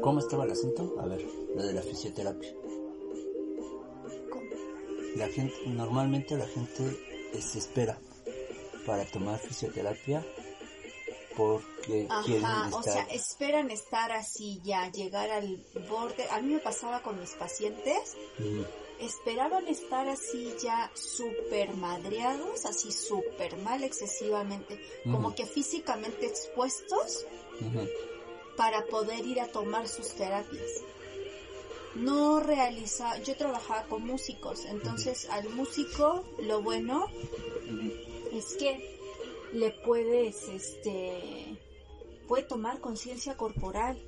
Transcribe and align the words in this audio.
¿Cómo 0.00 0.20
estaba 0.20 0.44
el 0.44 0.52
asunto? 0.52 0.96
A 1.00 1.06
ver, 1.06 1.26
lo 1.54 1.62
de 1.62 1.72
la 1.72 1.82
fisioterapia. 1.82 2.54
La 5.16 5.28
gente, 5.28 5.54
normalmente 5.66 6.36
la 6.36 6.46
gente 6.46 6.96
se 7.40 7.58
espera 7.58 7.98
para 8.86 9.04
tomar 9.04 9.38
fisioterapia 9.38 10.24
porque 11.36 12.08
quieren 12.24 12.44
estar... 12.44 12.74
o 12.74 12.82
sea, 12.82 13.02
esperan 13.10 13.70
estar 13.70 14.12
así 14.12 14.60
ya, 14.62 14.90
llegar 14.90 15.30
al 15.30 15.64
borde. 15.88 16.28
A 16.30 16.40
mí 16.40 16.54
me 16.54 16.60
pasaba 16.60 17.02
con 17.02 17.18
mis 17.18 17.30
pacientes, 17.30 18.16
esperaban 19.00 19.66
estar 19.68 20.08
así 20.08 20.54
ya 20.62 20.90
súper 20.94 21.74
madreados, 21.74 22.64
así 22.66 22.92
súper 22.92 23.56
mal 23.58 23.82
excesivamente, 23.82 24.80
como 25.04 25.34
que 25.34 25.44
físicamente 25.44 26.26
expuestos 26.26 27.26
para 28.56 28.86
poder 28.86 29.26
ir 29.26 29.40
a 29.40 29.48
tomar 29.48 29.88
sus 29.88 30.14
terapias. 30.14 30.84
No 31.94 32.40
realiza, 32.40 33.18
yo 33.22 33.36
trabajaba 33.36 33.84
con 33.84 34.06
músicos, 34.06 34.64
entonces 34.64 35.28
al 35.28 35.48
músico 35.50 36.24
lo 36.38 36.62
bueno 36.62 37.06
es 38.32 38.54
que 38.54 38.98
le 39.52 39.70
puedes, 39.70 40.48
este, 40.48 41.58
puede 42.28 42.44
tomar 42.44 42.80
conciencia 42.80 43.36
corporal. 43.36 44.00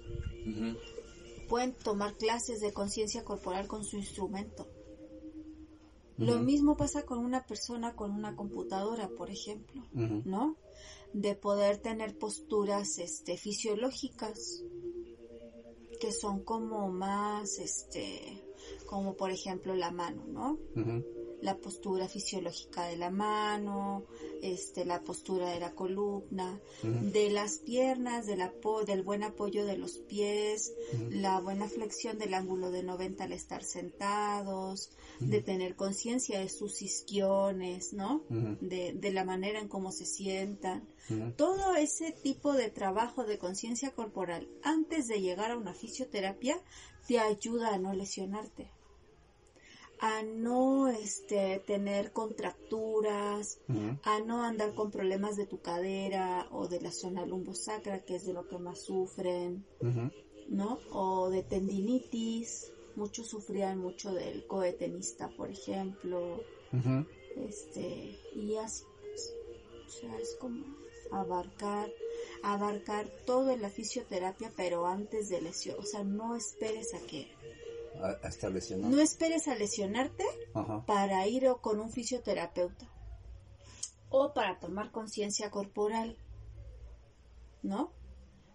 Pueden 1.48 1.74
tomar 1.74 2.14
clases 2.16 2.60
de 2.60 2.72
conciencia 2.72 3.24
corporal 3.24 3.66
con 3.66 3.84
su 3.84 3.96
instrumento. 3.96 4.66
Lo 6.18 6.38
mismo 6.38 6.76
pasa 6.76 7.04
con 7.04 7.18
una 7.18 7.46
persona 7.46 7.96
con 7.96 8.12
una 8.12 8.36
computadora, 8.36 9.08
por 9.08 9.30
ejemplo, 9.30 9.82
¿no? 9.92 10.56
De 11.12 11.34
poder 11.34 11.78
tener 11.78 12.16
posturas, 12.16 12.98
este, 12.98 13.36
fisiológicas 13.36 14.64
que 16.00 16.12
son 16.12 16.42
como 16.42 16.90
más, 16.90 17.58
este, 17.58 18.44
como 18.86 19.14
por 19.14 19.30
ejemplo 19.30 19.74
la 19.74 19.92
mano, 19.92 20.24
¿no? 20.26 20.58
La 21.42 21.56
postura 21.56 22.08
fisiológica 22.08 22.86
de 22.86 22.96
la 22.96 23.10
mano, 23.10 24.04
este, 24.42 24.84
la 24.84 25.02
postura 25.02 25.50
de 25.50 25.60
la 25.60 25.72
columna, 25.72 26.60
de 26.82 27.30
las 27.30 27.58
piernas, 27.58 28.26
del, 28.26 28.42
del 28.86 29.02
buen 29.02 29.24
apoyo 29.24 29.66
de 29.66 29.76
los 29.76 29.98
pies, 29.98 30.72
la 31.10 31.40
buena 31.40 31.68
flexión 31.68 32.18
del 32.18 32.34
ángulo 32.34 32.70
de 32.70 32.84
90 32.84 33.24
al 33.24 33.32
estar 33.32 33.64
sentados, 33.64 34.90
de 35.18 35.42
tener 35.42 35.74
conciencia 35.74 36.38
de 36.38 36.48
sus 36.48 36.80
isquiones, 36.80 37.92
¿no? 37.92 38.22
de, 38.28 38.92
de, 38.92 39.12
la 39.12 39.24
manera 39.24 39.60
en 39.60 39.68
cómo 39.68 39.90
se 39.90 40.06
sientan. 40.06 40.88
Todo 41.36 41.74
ese 41.74 42.12
tipo 42.12 42.52
de 42.52 42.70
trabajo 42.70 43.24
de 43.24 43.38
conciencia 43.38 43.90
corporal 43.90 44.48
antes 44.62 45.08
de 45.08 45.20
llegar 45.20 45.50
a 45.50 45.56
una 45.56 45.74
fisioterapia 45.74 46.56
te 47.08 47.18
ayuda 47.18 47.74
a 47.74 47.78
no 47.78 47.92
lesionarte 47.92 48.70
a 50.02 50.20
no 50.24 50.88
este 50.88 51.62
tener 51.64 52.12
contracturas, 52.12 53.60
a 54.02 54.18
no 54.18 54.42
andar 54.42 54.74
con 54.74 54.90
problemas 54.90 55.36
de 55.36 55.46
tu 55.46 55.60
cadera 55.60 56.48
o 56.50 56.66
de 56.66 56.80
la 56.80 56.90
zona 56.90 57.24
lumbosacra, 57.24 58.04
que 58.04 58.16
es 58.16 58.26
de 58.26 58.32
lo 58.32 58.48
que 58.48 58.58
más 58.58 58.82
sufren, 58.82 59.64
¿no? 60.48 60.80
O 60.90 61.30
de 61.30 61.44
tendinitis, 61.44 62.72
muchos 62.96 63.28
sufrían 63.28 63.78
mucho 63.78 64.12
del 64.12 64.44
coetenista, 64.48 65.28
por 65.36 65.50
ejemplo. 65.50 66.42
Este, 67.36 68.18
y 68.34 68.56
así 68.56 68.82
pues, 69.00 69.34
o 69.86 69.88
sea, 69.88 70.18
es 70.18 70.36
como 70.40 70.64
abarcar 71.12 71.88
abarcar 72.42 73.06
todo 73.24 73.52
en 73.52 73.62
la 73.62 73.70
fisioterapia, 73.70 74.50
pero 74.56 74.84
antes 74.84 75.28
de 75.28 75.42
lesión, 75.42 75.76
o 75.78 75.84
sea, 75.84 76.02
no 76.02 76.34
esperes 76.34 76.92
a 76.94 76.98
que 77.06 77.30
no 78.78 79.00
esperes 79.00 79.48
a 79.48 79.54
lesionarte 79.54 80.24
para 80.86 81.26
ir 81.26 81.46
con 81.60 81.80
un 81.80 81.90
fisioterapeuta 81.90 82.88
o 84.08 84.32
para 84.34 84.58
tomar 84.58 84.90
conciencia 84.90 85.50
corporal, 85.50 86.16
¿no? 87.62 87.92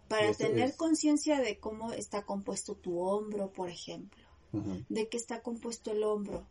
Para 0.08 0.34
tener 0.34 0.76
conciencia 0.76 1.40
de 1.42 1.59
cómo 1.59 1.92
está 1.92 2.26
compuesto 2.26 2.76
tu 2.76 3.00
hombro, 3.00 3.52
por 3.52 3.70
ejemplo, 3.70 4.24
de 4.90 5.09
qué 5.09 5.18
está 5.18 5.42
compuesto 5.42 5.92
el 5.92 6.03
hombro, 6.03 6.47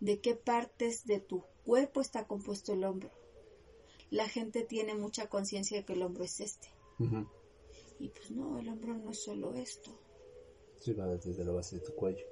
de 0.00 0.20
qué 0.20 0.34
partes 0.34 1.06
de 1.06 1.20
tu 1.20 1.44
cuerpo 1.64 2.00
está 2.00 2.26
compuesto 2.26 2.72
el 2.72 2.84
hombro. 2.84 3.10
La 4.10 4.28
gente 4.28 4.64
tiene 4.64 4.94
mucha 4.94 5.28
conciencia 5.28 5.76
de 5.78 5.84
que 5.84 5.92
el 5.92 6.02
hombro 6.02 6.24
es 6.24 6.40
este. 6.40 6.68
Y 8.00 8.08
pues 8.08 8.30
no, 8.30 8.58
el 8.58 8.68
hombro 8.68 8.94
no 8.94 9.10
es 9.10 9.22
solo 9.22 9.54
esto. 9.54 9.90
Sí, 10.80 10.92
va 10.92 11.06
desde 11.06 11.44
la 11.44 11.52
base 11.52 11.76
de 11.76 11.86
tu 11.86 11.94
cuello. 11.94 12.24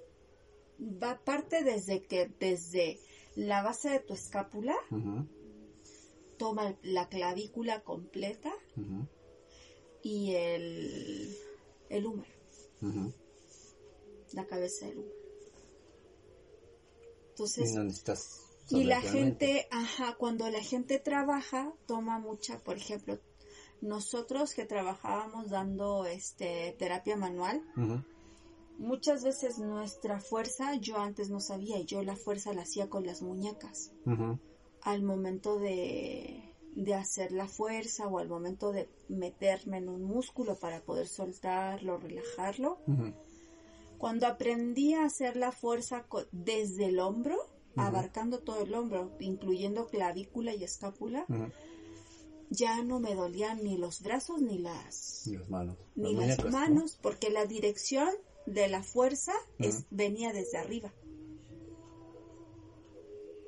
Va 0.81 1.19
parte 1.25 1.65
desde 1.65 2.03
que, 2.03 2.31
desde 2.39 3.01
la 3.35 3.63
base 3.63 3.91
de 3.91 4.01
tu 4.01 4.15
escápula, 4.15 4.77
toma 6.39 6.77
la 6.83 7.09
clavícula 7.09 7.83
completa. 7.83 8.53
Y 10.03 10.35
el, 10.35 11.37
el 11.89 12.07
húmero. 12.07 12.31
La 14.33 14.47
cabeza 14.47 14.87
del 14.87 14.99
húmero. 14.99 15.17
Entonces, 17.31 17.75
y 18.71 18.85
la 18.85 19.01
gente, 19.01 19.69
ajá, 19.71 20.17
cuando 20.17 20.49
la 20.51 20.63
gente 20.63 20.99
trabaja, 20.99 21.73
toma 21.87 22.19
mucha, 22.19 22.59
por 22.59 22.77
ejemplo, 22.77 23.19
nosotros 23.81 24.55
que 24.55 24.65
trabajábamos 24.65 25.51
dando 25.51 26.07
este 26.07 26.75
terapia 26.79 27.17
manual, 27.17 27.63
muchas 28.79 29.25
veces 29.25 29.59
nuestra 29.59 30.21
fuerza, 30.21 30.75
yo 30.77 30.99
antes 30.99 31.31
no 31.31 31.41
sabía, 31.41 31.79
y 31.79 31.85
yo 31.85 32.03
la 32.03 32.17
fuerza 32.17 32.53
la 32.53 32.63
hacía 32.63 32.89
con 32.89 33.07
las 33.07 33.23
muñecas. 33.23 33.93
Al 34.83 35.03
momento 35.03 35.59
de, 35.59 36.55
de 36.77 36.95
hacer 36.95 37.33
la 37.33 37.49
fuerza 37.49 38.07
o 38.07 38.19
al 38.19 38.29
momento 38.29 38.71
de 38.71 38.89
meterme 39.09 39.79
en 39.79 39.89
un 39.89 40.03
músculo 40.03 40.57
para 40.57 40.83
poder 40.83 41.09
soltarlo, 41.09 41.99
relajarlo. 41.99 42.79
Cuando 43.99 44.27
aprendí 44.27 44.93
a 44.93 45.05
hacer 45.05 45.37
la 45.37 45.53
fuerza 45.53 46.07
desde 46.33 46.87
el 46.87 47.01
hombro, 47.01 47.37
abarcando 47.77 48.41
todo 48.41 48.63
el 48.63 48.75
hombro, 48.75 49.11
incluyendo 49.21 49.87
clavícula 49.87 50.55
y 50.55 50.65
escápula, 50.65 51.27
ya 52.51 52.83
no 52.83 53.01
me 53.01 53.15
dolían 53.15 53.65
ni 53.65 53.79
los 53.79 54.03
brazos 54.03 54.41
ni 54.41 54.59
las, 54.59 55.27
las 55.27 55.49
manos, 55.49 55.79
ni 55.95 56.15
las, 56.15 56.45
manos, 56.45 56.99
porque 57.03 57.31
la 57.31 57.47
dirección 57.47 58.11
de 58.47 58.69
la 58.69 58.83
fuerza 58.83 59.33
es, 59.59 59.85
venía 59.91 60.33
desde 60.33 60.59
arriba. 60.59 60.93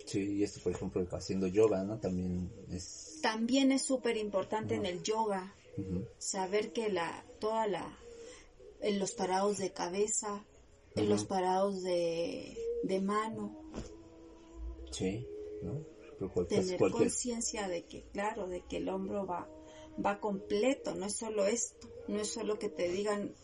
Sí, 0.07 0.37
y 0.37 0.43
esto 0.43 0.61
por 0.63 0.73
ejemplo 0.73 1.07
haciendo 1.13 1.47
yoga, 1.47 1.85
¿no? 1.85 1.99
También 1.99 2.51
es... 2.71 3.19
También 3.23 3.73
es 3.73 3.83
súper 3.83 4.17
importante 4.17 4.75
en 4.75 4.87
el 4.87 5.03
yoga 5.03 5.55
saber 6.19 6.73
que 6.73 6.89
la, 6.89 7.25
toda 7.39 7.67
la, 7.67 7.99
en 8.81 8.99
los 8.99 9.13
parados 9.13 9.59
de 9.59 9.73
cabeza, 9.73 10.45
en 10.95 11.09
los 11.09 11.25
parados 11.25 11.83
de, 11.83 12.57
de 12.83 13.01
mano. 13.01 13.71
Sí, 14.91 15.27
¿no? 15.63 15.85
tener 16.49 16.79
conciencia 16.79 17.69
de 17.69 17.85
que, 17.85 18.03
claro, 18.13 18.49
de 18.49 18.63
que 18.63 18.79
el 18.79 18.89
hombro 18.89 19.27
va, 19.27 19.49
va 20.05 20.19
completo, 20.21 20.95
no 20.95 21.07
es 21.07 21.17
solo 21.17 21.47
esto, 21.47 21.89
no 22.09 22.21
es 22.21 22.29
solo 22.29 22.59
que 22.59 22.69
te 22.69 22.89
digan, 22.89 23.35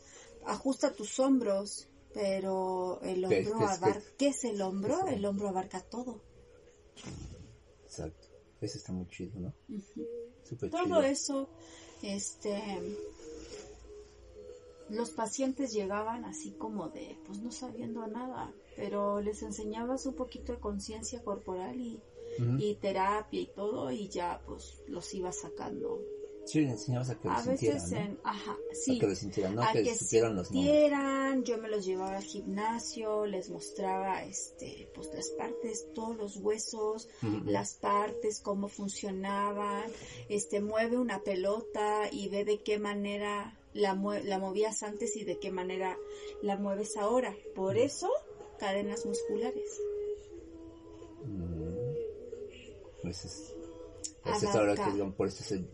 ajusta 0.47 0.93
tus 0.93 1.19
hombros, 1.19 1.89
pero 2.13 3.01
el 3.03 3.25
hombro 3.25 3.67
abarca, 3.67 4.03
¿qué 4.19 4.29
es 4.29 4.45
el 4.45 4.63
hombro? 4.63 5.07
El 5.09 5.25
hombro 5.25 5.49
abarca 5.49 5.81
todo. 5.81 6.21
Exacto, 7.85 8.29
eso 8.61 8.79
está 8.79 8.93
muy 8.93 9.09
chido, 9.09 9.41
¿no? 9.41 9.55
todo 10.71 11.03
eso, 11.03 11.49
este, 12.03 12.63
los 14.91 15.11
pacientes 15.11 15.73
llegaban 15.73 16.25
así 16.25 16.53
como 16.53 16.89
de, 16.89 17.19
pues 17.27 17.41
no 17.41 17.51
sabiendo 17.51 18.07
nada, 18.07 18.53
pero 18.77 19.21
les 19.21 19.43
enseñabas 19.43 20.07
un 20.07 20.15
poquito 20.15 20.53
de 20.53 20.61
conciencia 20.61 21.23
corporal 21.23 21.81
y 21.81 22.01
y 22.59 22.75
terapia 22.77 23.41
y 23.41 23.47
todo 23.47 23.91
y 23.91 24.09
ya 24.09 24.41
pues 24.47 24.81
los 24.89 25.13
iba 25.15 25.33
sacando. 25.33 26.01
Sí, 26.45 26.61
le 26.61 26.73
enseñabas 26.73 27.11
a 27.11 27.19
que 27.19 27.29
lo 27.29 27.37
sintieran, 27.39 27.81
veces 27.81 28.19
ajá, 28.23 28.57
sí, 28.73 28.97
a 28.97 29.01
que 29.01 29.07
lo 29.07 29.15
sintieran, 29.15 29.55
no 29.55 29.63
a 29.63 29.73
que, 29.73 29.83
que 29.83 29.95
supieran 29.95 30.37
los 30.37 30.51
yo 30.51 31.59
me 31.59 31.69
los 31.69 31.87
llevaba 31.87 32.19
al 32.19 32.23
gimnasio, 32.23 33.27
les 33.27 33.49
mostraba 33.49 34.23
este 34.25 34.89
pues 34.95 35.09
las 35.15 35.31
partes, 35.31 35.89
todos 35.95 36.17
los 36.17 36.37
huesos, 36.37 37.09
las 37.47 37.75
partes, 37.75 38.41
cómo 38.41 38.69
funcionaban, 38.69 39.85
este 40.29 40.61
mueve 40.61 40.99
una 40.99 41.21
pelota 41.21 42.09
y 42.13 42.29
ve 42.29 42.45
de 42.45 42.59
qué 42.63 42.79
manera 42.79 43.59
la, 43.73 43.95
la 43.95 44.39
movías 44.39 44.83
antes 44.83 45.17
y 45.17 45.25
de 45.25 45.39
qué 45.39 45.51
manera 45.51 45.97
la 46.43 46.57
mueves 46.57 46.97
ahora. 46.97 47.35
Por 47.55 47.79
eso, 47.79 48.11
cadenas 48.59 49.07
musculares. 49.07 49.81
Pues 53.03 53.55
Ese 54.25 54.47
es 54.47 54.55
ahora 54.55 54.75
que, 54.75 55.05
por 55.17 55.29
eso 55.29 55.43
es 55.43 55.53
el, 55.53 55.69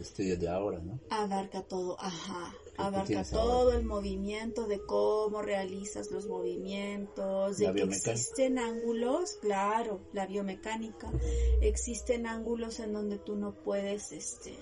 estudio 0.00 0.36
de 0.36 0.48
ahora, 0.48 0.78
¿no? 0.78 1.00
Abarca 1.10 1.62
todo, 1.62 1.96
ajá. 1.98 2.54
Abarca 2.76 3.24
todo 3.24 3.72
el 3.72 3.84
movimiento, 3.84 4.66
de 4.66 4.80
cómo 4.80 5.42
realizas 5.42 6.10
los 6.10 6.26
movimientos, 6.26 7.58
de 7.58 7.72
que 7.72 7.82
existen 7.82 8.58
ángulos, 8.58 9.38
claro, 9.40 10.00
la 10.12 10.26
biomecánica. 10.26 11.10
Existen 11.60 12.26
ángulos 12.26 12.78
en 12.80 12.92
donde 12.92 13.18
tú 13.18 13.34
no 13.34 13.52
puedes, 13.52 14.12
este 14.12 14.56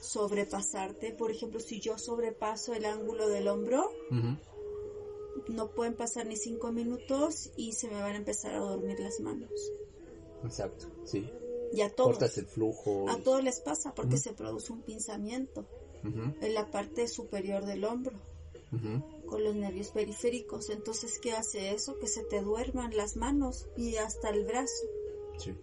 sobrepasarte. 0.00 1.12
Por 1.12 1.30
ejemplo, 1.30 1.60
si 1.60 1.80
yo 1.80 1.98
sobrepaso 1.98 2.74
el 2.74 2.84
ángulo 2.84 3.28
del 3.28 3.48
hombro, 3.48 3.90
no 5.48 5.70
pueden 5.70 5.94
pasar 5.94 6.26
ni 6.26 6.36
cinco 6.36 6.72
minutos 6.72 7.50
y 7.56 7.72
se 7.72 7.88
me 7.88 8.00
van 8.00 8.12
a 8.12 8.16
empezar 8.16 8.54
a 8.54 8.58
dormir 8.58 9.00
las 9.00 9.20
manos. 9.20 9.50
Exacto, 10.44 10.86
sí. 11.04 11.30
Y 11.74 11.82
a 11.82 11.94
todos. 11.94 12.12
Cortas 12.12 12.38
el 12.38 12.46
flujo. 12.46 13.08
A 13.08 13.16
todos 13.18 13.42
les 13.42 13.60
pasa 13.60 13.94
porque 13.94 14.16
se 14.16 14.32
produce 14.32 14.72
un 14.72 14.82
pinzamiento 14.82 15.66
en 16.04 16.54
la 16.54 16.70
parte 16.70 17.08
superior 17.08 17.64
del 17.64 17.84
hombro. 17.84 18.18
con 19.26 19.42
los 19.42 19.54
nervios 19.54 19.88
periféricos. 19.88 20.68
Entonces, 20.68 21.18
¿qué 21.18 21.32
hace 21.32 21.72
eso? 21.72 21.98
Que 21.98 22.08
se 22.08 22.24
te 22.24 22.42
duerman 22.42 22.96
las 22.96 23.16
manos 23.16 23.68
y 23.76 23.96
hasta 23.96 24.30
el 24.30 24.44
brazo. 24.44 24.86
Sí. 25.38 25.54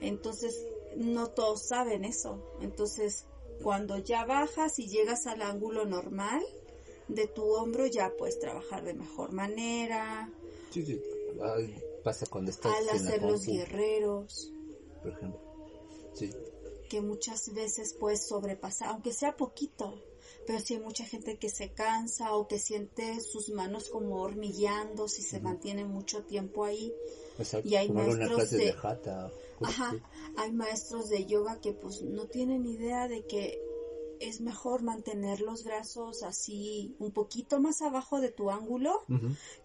Entonces, 0.00 0.66
no 0.96 1.28
todos 1.28 1.62
saben 1.62 2.04
eso. 2.04 2.42
Entonces, 2.60 3.26
cuando 3.62 3.98
ya 3.98 4.24
bajas 4.24 4.78
y 4.78 4.88
llegas 4.88 5.26
al 5.26 5.42
ángulo 5.42 5.84
normal 5.84 6.42
de 7.08 7.26
tu 7.26 7.44
hombro, 7.44 7.86
ya 7.86 8.12
puedes 8.16 8.38
trabajar 8.38 8.84
de 8.84 8.94
mejor 8.94 9.32
manera. 9.32 10.32
Sí, 10.70 10.84
sí. 10.84 11.00
pasa 12.02 12.26
cuando 12.26 12.50
estás 12.50 12.72
Al 12.74 12.88
hacer 12.88 13.22
los 13.22 13.44
guerreros. 13.44 14.52
Por 15.06 15.14
ejemplo. 15.14 15.40
Sí. 16.14 16.30
Que 16.90 17.00
muchas 17.00 17.54
veces 17.54 17.94
puedes 17.94 18.26
sobrepasar, 18.26 18.88
aunque 18.88 19.12
sea 19.12 19.36
poquito. 19.36 19.94
Pero 20.46 20.58
si 20.58 20.74
hay 20.74 20.80
mucha 20.80 21.04
gente 21.04 21.38
que 21.38 21.48
se 21.48 21.72
cansa 21.72 22.34
o 22.34 22.48
que 22.48 22.58
siente 22.58 23.20
sus 23.20 23.50
manos 23.50 23.88
como 23.88 24.20
hormigueando 24.20 25.06
si 25.06 25.22
se 25.22 25.40
mantiene 25.40 25.84
mucho 25.84 26.24
tiempo 26.24 26.64
ahí. 26.64 26.92
Exacto, 27.38 27.68
y 27.68 27.76
hay 27.76 27.88
maestros 27.90 28.50
de, 28.50 28.74
Ajá, 29.60 29.94
hay 30.36 30.52
maestros 30.52 31.08
de 31.08 31.26
yoga 31.26 31.60
que 31.60 31.72
pues 31.72 32.02
no 32.02 32.26
tienen 32.26 32.66
idea 32.66 33.08
de 33.08 33.26
que 33.26 33.60
es 34.18 34.40
mejor 34.40 34.82
mantener 34.82 35.40
los 35.40 35.62
brazos 35.64 36.22
así 36.22 36.96
un 36.98 37.12
poquito 37.12 37.60
más 37.60 37.82
abajo 37.82 38.20
de 38.20 38.30
tu 38.30 38.50
ángulo 38.50 39.04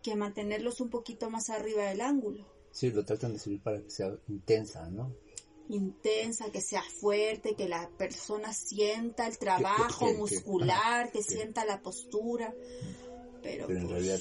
que 0.04 0.16
mantenerlos 0.16 0.82
un 0.82 0.90
poquito 0.90 1.30
más 1.30 1.50
arriba 1.50 1.86
del 1.86 2.02
ángulo. 2.02 2.46
Sí, 2.72 2.90
lo 2.90 3.04
tratan 3.04 3.34
de 3.34 3.40
subir 3.40 3.62
para 3.62 3.82
que 3.82 3.90
sea 3.90 4.16
intensa, 4.28 4.90
¿no? 4.90 5.14
Intensa, 5.72 6.52
que 6.52 6.62
sea 6.62 6.84
fuerte, 6.84 7.56
que 7.56 7.70
la 7.70 7.90
persona 7.98 8.54
sienta 8.54 9.28
el 9.28 9.38
trabajo 9.38 10.14
muscular, 10.14 11.12
que, 11.12 11.24
sienta 11.24 11.66
la 11.66 11.82
postura. 11.82 12.54
Pero, 13.42 13.70
en 13.70 13.88
pues, 13.88 13.90
realidad 13.90 14.20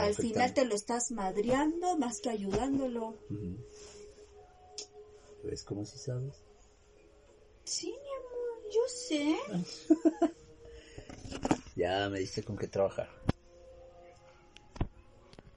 al 0.00 0.14
final 0.14 0.52
te 0.52 0.64
lo 0.64 0.74
estás 0.74 1.10
madreando 1.10 1.96
más 1.96 2.20
que 2.20 2.30
ayudándolo. 2.30 3.16
¿Ves 5.44 5.62
cómo 5.62 5.84
si 5.84 5.98
sabes? 5.98 6.42
Sí, 7.64 7.86
mi 7.86 8.10
amor, 8.18 8.72
yo 8.72 8.80
sé. 8.88 9.36
ya 11.76 12.08
me 12.08 12.18
diste 12.18 12.42
con 12.42 12.56
qué 12.56 12.66
trabajar. 12.66 13.08